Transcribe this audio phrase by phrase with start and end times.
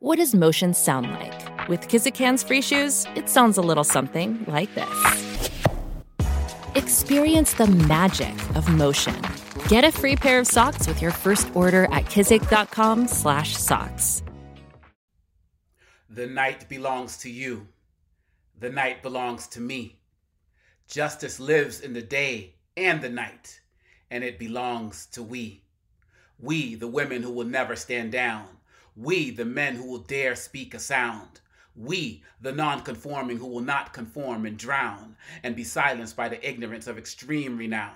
[0.00, 1.68] What does motion sound like?
[1.68, 5.50] With Kizik hands free shoes, it sounds a little something like this.
[6.76, 9.20] Experience the magic of motion.
[9.66, 14.22] Get a free pair of socks with your first order at kizik.com/socks.
[16.08, 17.66] The night belongs to you.
[18.60, 19.98] The night belongs to me.
[20.86, 23.60] Justice lives in the day and the night,
[24.12, 25.64] and it belongs to we.
[26.38, 28.46] We, the women who will never stand down.
[29.00, 31.40] We, the men who will dare speak a sound.
[31.76, 36.88] We, the non-conforming who will not conform and drown and be silenced by the ignorance
[36.88, 37.94] of extreme renown.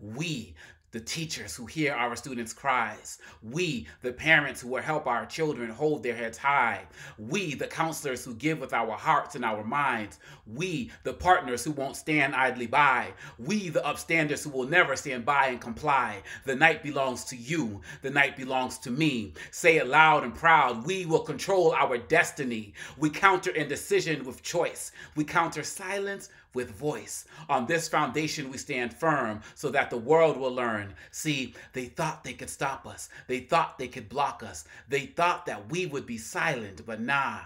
[0.00, 0.54] We,
[0.92, 3.18] the teachers who hear our students' cries.
[3.42, 6.82] We, the parents who will help our children hold their heads high.
[7.18, 10.18] We, the counselors who give with our hearts and our minds.
[10.46, 13.14] We, the partners who won't stand idly by.
[13.38, 16.22] We, the upstanders who will never stand by and comply.
[16.44, 17.80] The night belongs to you.
[18.02, 19.32] The night belongs to me.
[19.50, 20.86] Say it loud and proud.
[20.86, 22.74] We will control our destiny.
[22.98, 24.92] We counter indecision with choice.
[25.16, 27.24] We counter silence with voice.
[27.48, 30.81] On this foundation we stand firm so that the world will learn.
[31.10, 33.08] See, they thought they could stop us.
[33.26, 34.64] They thought they could block us.
[34.88, 37.40] They thought that we would be silent, but nah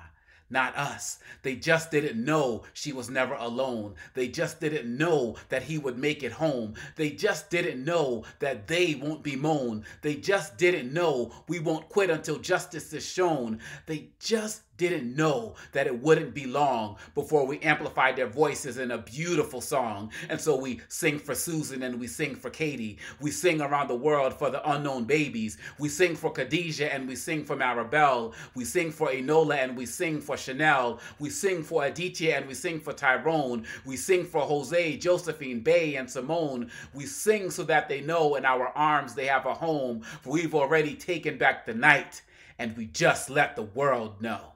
[0.51, 1.19] not us.
[1.43, 3.95] They just didn't know she was never alone.
[4.15, 6.75] They just didn't know that he would make it home.
[6.95, 9.85] They just didn't know that they won't be moaned.
[10.03, 13.61] They just didn't know we won't quit until justice is shown.
[13.87, 18.91] They just didn't know that it wouldn't be long before we amplified their voices in
[18.91, 20.11] a beautiful song.
[20.29, 22.99] And so we sing for Susan and we sing for Katie.
[23.21, 25.59] We sing around the world for the unknown babies.
[25.79, 28.35] We sing for Khadijah and we sing for Maribel.
[28.55, 31.01] We sing for Enola and we sing for Chanel.
[31.19, 33.65] We sing for Aditya and we sing for Tyrone.
[33.85, 36.71] We sing for Jose, Josephine, Bay, and Simone.
[36.95, 40.03] We sing so that they know in our arms they have a home.
[40.25, 42.23] We've already taken back the night
[42.59, 44.56] and we just let the world know.